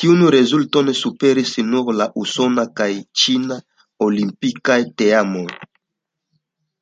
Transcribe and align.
Tiun 0.00 0.20
rezulton 0.34 0.90
superis 0.98 1.54
nur 1.70 1.90
la 2.02 2.06
usona 2.24 2.66
kaj 2.82 2.88
ĉina 3.24 3.58
olimpikaj 4.10 4.78
teamoj. 5.04 5.48